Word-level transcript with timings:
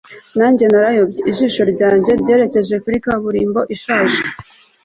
nanjye 0.37 0.63
narayobye, 0.71 1.19
ijisho 1.31 1.61
ryanjye 1.71 2.11
ryerekeje 2.21 2.75
kuri 2.83 2.97
kaburimbo 3.05 3.61
ishaje 3.75 4.21